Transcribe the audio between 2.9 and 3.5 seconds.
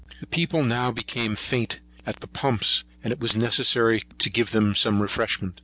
and it was